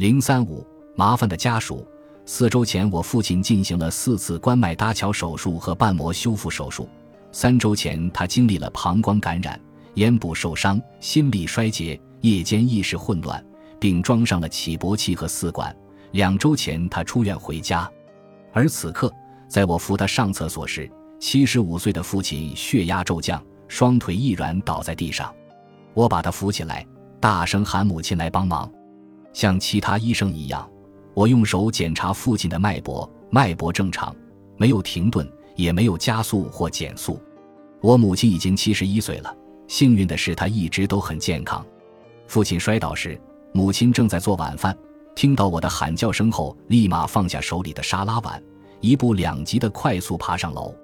[0.00, 1.86] 零三五麻烦的家属。
[2.24, 6.88] 四周前，我父亲进行了四次冠脉搭桥手术和瓣膜修复手术。
[7.32, 9.60] 三周前，他经历了膀胱感染、
[9.96, 13.44] 咽部受伤、心力衰竭、夜间意识混乱，
[13.78, 15.76] 并装上了起搏器和四管。
[16.12, 17.86] 两周前，他出院回家。
[18.54, 19.12] 而此刻，
[19.50, 23.38] 在我扶他上厕所时，七十五岁的父亲血压骤降，
[23.68, 25.30] 双腿一软倒在地上。
[25.92, 26.86] 我把他扶起来，
[27.20, 28.72] 大声喊母亲来帮忙。
[29.32, 30.68] 像其他医生一样。
[31.14, 34.14] 我用手检查父亲的脉搏，脉搏正常，
[34.56, 37.20] 没有停顿，也没有加速或减速。
[37.80, 41.64] 我母亲已经七十一岁了，幸运的是她一直都很健康。
[42.26, 43.20] 父亲摔倒时，
[43.52, 44.76] 母亲正在做晚饭，
[45.14, 48.40] 听到我的喊叫声后，立马放下手里的沙拉碗，
[48.80, 50.74] 一步两级的快速爬上楼。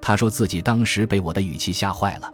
[0.00, 2.32] 她说自己当时被我的语气吓坏了。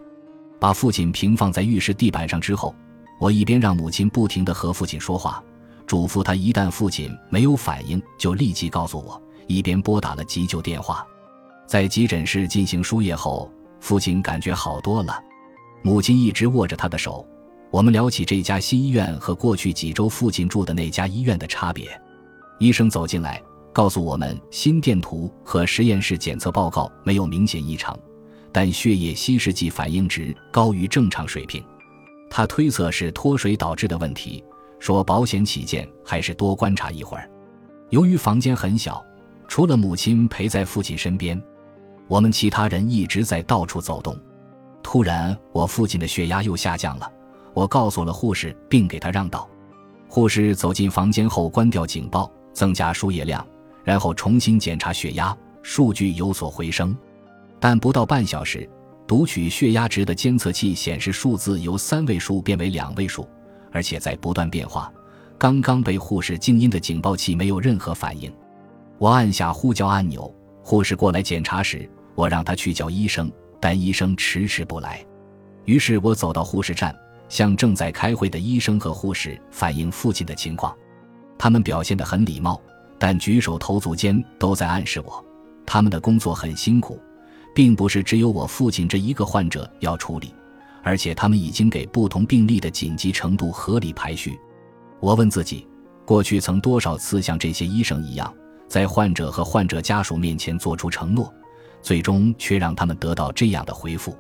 [0.59, 2.75] 把父亲平放在浴室地板上之后，
[3.19, 5.43] 我一边让母亲不停地和父亲说话。
[5.91, 9.21] 嘱咐他，一旦父亲没有反应，就立即告诉我。
[9.49, 11.05] 一边拨打了急救电话，
[11.67, 15.21] 在急诊室进行输液后，父亲感觉好多了。
[15.83, 17.27] 母亲一直握着他的手。
[17.73, 21.91] 我们聊起这家新医院和过去几周父亲住的那家医院的差别。
[22.61, 23.43] 医生走进来，
[23.73, 27.99] 告诉我们，心电图和实验室检测报告没有明显异常，
[28.53, 31.61] 但血液稀释剂反应值高于正常水平。
[32.31, 34.45] 他推测是脱水导致的问题。
[34.81, 37.31] 说保险起见，还是多观察一会儿。
[37.91, 39.05] 由于房间很小，
[39.47, 41.41] 除了母亲陪在父亲身边，
[42.09, 44.19] 我们其他人一直在到处走动。
[44.83, 47.13] 突然，我父亲的血压又下降了。
[47.53, 49.49] 我告诉了护士，并给他让道。
[50.09, 53.47] 护士走进房间后，关掉警报，增加输液量，
[53.85, 56.97] 然后重新检查血压，数据有所回升。
[57.59, 58.69] 但不到半小时，
[59.07, 63.29] 读取血压值的监测器显示数字由三位数变为两位数。
[63.73, 64.93] 而且在不断变化。
[65.39, 68.31] 刚刚被护士静音的警报器没有任何反应。
[68.99, 70.33] 我按下呼叫按钮，
[70.63, 75.03] 护士过来检查时，我让他去叫医生，但医生迟迟不来。
[75.65, 76.95] 于是我走到护士站，
[77.29, 80.77] 向正在开会的医生和护士反映父亲的情况。
[81.39, 82.61] 他们表现得很礼貌，
[82.99, 85.25] 但举手投足间都在暗示我，
[85.65, 87.01] 他们的工作很辛苦，
[87.55, 90.35] 并不是只有我父亲这一个患者要处理。
[90.83, 94.39] 而且他们已经给不同病例的紧急程度合理排序。
[95.01, 95.67] 我问自己，
[96.05, 98.33] 过去曾多少次像这些医生一样，
[98.69, 101.33] 在患者和患者家属面前做出承诺，
[101.83, 104.17] 最终却让他们得到这样的回复？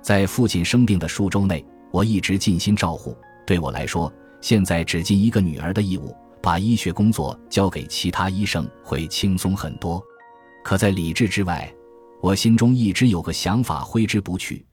[0.00, 3.16] 在父亲生病的数周内，我一直尽心照护。
[3.46, 10.02] 对我来说，现在只尽一个女儿的义务，把医学工作交给其他医生会轻松很多。
[10.62, 11.72] 可在理智之外，
[12.22, 14.64] 我心中一直有个想法挥之不去。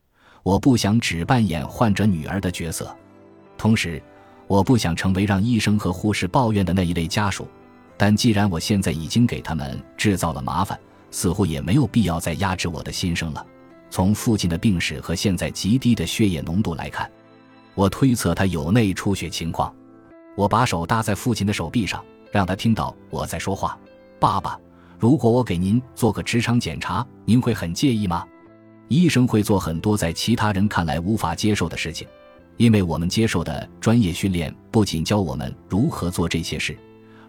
[0.44, 2.96] 我不想只扮演患者女儿的角色，
[3.58, 4.02] 同时，
[4.48, 7.48] 我不想成为让医生和护士抱怨的那一类家属。
[7.96, 10.80] 但既然我现在已经给他们制造了麻烦，
[11.12, 13.46] 似乎也没有必要再压制我的心声了。
[13.92, 17.10] 从父亲的病史和现在极低的血液浓度来看，
[17.76, 19.72] 我推测他有内出血情况。
[20.36, 23.78] 我把手搭在父亲的手臂上，让他听到我在说话。
[24.20, 24.60] 爸爸，
[24.98, 28.26] 如果我给您做个直肠检查，您会很介意吗？
[28.92, 32.06] 医生会做很多在其他人看来无法接受的事情，
[32.58, 36.78] 因为我们接受的专业训练不仅教我们如何做这些事，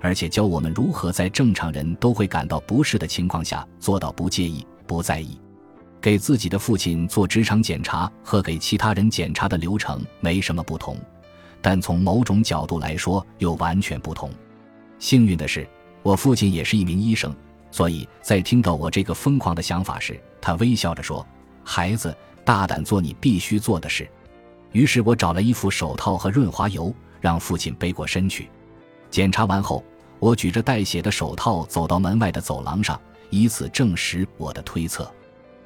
[0.01, 5.39] 而且教我们如何在正常人都会感到不适的情况下做到不介意、不在意。
[6.01, 10.97] 给自己的父亲做直肠检查和给其他人检查的流程没什么不同，
[11.61, 14.29] 但从某种角度来说又完全不同。
[14.99, 15.65] 幸运的是，
[16.03, 17.33] 我父亲也是一名医生，
[17.71, 21.25] 所以在听到我这个疯狂的想法时，他微笑着说。
[21.65, 24.09] 孩子，大胆做你必须做的事。
[24.73, 28.49] 于是我找了一副手套和润滑油，让父亲背过身去。
[29.11, 29.85] 检查完后，
[30.19, 32.99] 我举着带血的手套走到门外的走廊上，
[33.31, 35.11] 以此证实我的推测。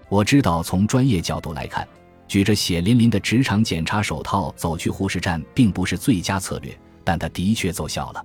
[0.08, 1.86] 我知道，从专业角度来看，
[2.28, 8.24] 举着血淋淋的职场检查手套走去护士站并不是最佳策略，但它的确奏效了。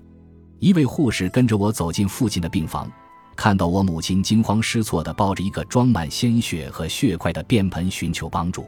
[0.60, 2.92] 一位护士跟着我走进父亲的病房。
[3.36, 8.68] 看到我母亲惊慌失措地抱着一个装满鲜血和血块的便盆寻求帮助，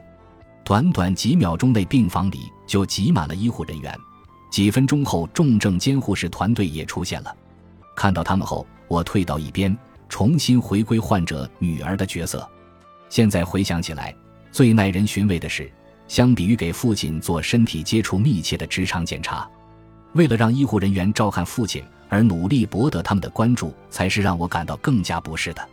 [0.64, 3.96] 短短几秒钟内，病房里就挤满了医护人员。
[4.50, 7.36] 几分钟后，重症监护室团队也出现了。
[7.94, 9.76] 看到他们后，我退到一边，
[10.08, 12.48] 重新回归患者女儿的角色。
[13.08, 14.14] 现在回想起来，
[14.50, 15.70] 最耐人寻味的是，
[16.08, 19.48] 相比于给父亲做身体接触密切的直肠检查，
[20.14, 21.84] 为了让医护人员照看父亲。
[22.14, 25.68] 而努力博得他们的关注，才是让我感到更加不适的。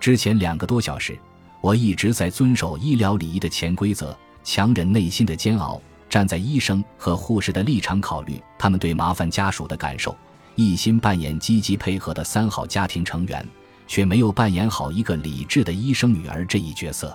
[0.00, 1.18] 之前两个多小时，
[1.60, 5.78] 我一直在遵守医疗礼仪的潜规则，强忍内心的煎熬，
[6.08, 10.16] 站在医生和护士的立场考虑他们对麻烦家属的感受，
[10.54, 13.46] 一心扮演积极配合的三好家庭成员，
[13.86, 17.14] 却没有扮演好一个理智的医生女儿这一角色。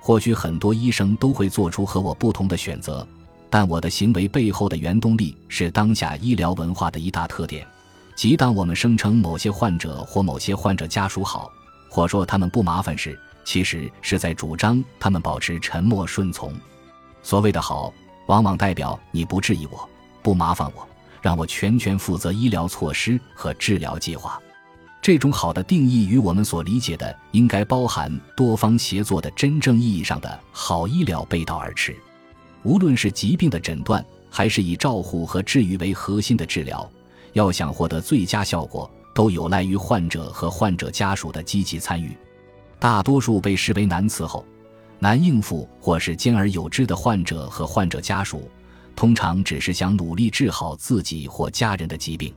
[0.00, 3.04] 或许很多医生都会做出和我不同的选择，
[3.50, 7.66] 但我的行为背后的原动力是当下医疗文化的一大特点，
[8.16, 11.52] 即当我们声称某些患者或某些患者家属好，
[11.90, 16.52] 或说他们不麻烦时，其实是在主张他们保持沉默顺从。
[17.22, 17.92] 所谓的好，
[18.26, 19.86] 往往代表你不质疑我，
[20.22, 20.88] 不麻烦我。
[21.22, 24.40] 让我全权负责医疗措施和治疗计划，
[25.02, 31.96] 这种好的定义与我们所理解的应该包含多方协作的真正意义上的好医疗背道而驰。
[32.62, 36.88] 无论是疾病的诊断，还是以照护和治愈为核心的治疗，
[37.32, 42.16] 要想获得最佳效果，都有赖于患者和患者家属的积极参与。
[42.78, 44.44] 大多数被视为难伺候、
[44.98, 48.50] 难应付或是兼而有之的患者和患者家属。
[48.94, 52.32] 通常只是想努力治好自己或家人的疾病，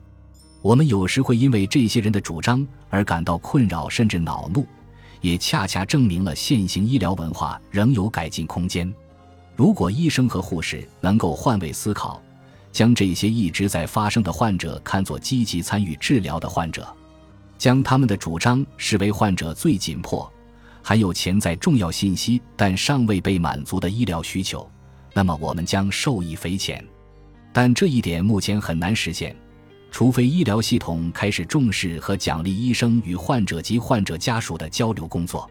[0.60, 4.66] 我们有时会因为这些人的主张而感到困扰甚至恼怒，
[5.22, 8.92] 也恰恰证明了现行医疗文化仍有改进空间。
[9.56, 12.20] 如果医生和护士能够换位思考，
[12.72, 16.86] 将这些一直在发生的患者看作积极参与治疗的患者，
[17.58, 20.30] 将他们的主张视为患者最紧迫、
[20.82, 24.68] 含有潜在重要信息但尚未被满足的医疗需求。
[25.12, 26.84] 那么我们将受益匪浅，
[27.52, 29.34] 但这一点目前很难实现，
[29.90, 35.50] 除非医疗系统开始重视和奖励医生与患者及患者家属的交流工作。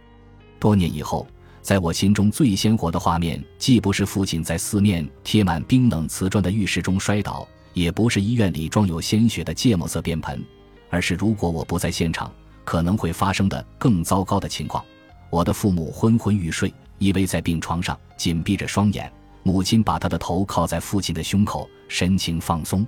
[0.59, 1.27] 多年以后，
[1.61, 10.43] 在我心中最鲜活的画面，既不是父亲在四面贴满冰冷瓷砖的浴室中摔倒，也不是医院里装有鲜血的芥末色便盆，
[10.89, 12.31] 而是如果我不在现场，
[12.63, 14.83] 可能会发生的更糟糕的情况：
[15.29, 19.11] 我的父母昏昏欲睡，依偎在病床上，紧闭着双眼。
[19.43, 22.85] 母亲把他的头靠在父亲的胸口，神情放松。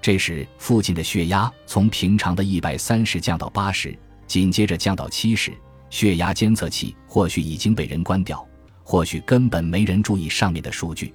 [0.00, 5.52] 这时，父亲的血压从平常的一百三十降到八十，紧接着降到七十。
[5.92, 8.44] 血压监测器或许已经被人关掉，
[8.82, 11.12] 或许根本没人注意上面的数据。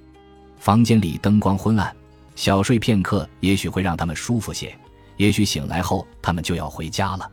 [0.60, 1.94] 房间里灯光昏暗，
[2.36, 4.74] 小睡片刻也许会让他们舒服些。
[5.18, 7.32] 也许醒来后他们就要回家了。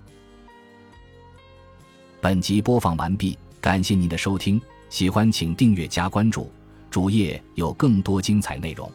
[2.18, 4.58] 本集播放完毕，感谢您的收听，
[4.88, 6.50] 喜欢请订阅加关注。
[6.90, 8.90] 主页有更多精彩内容。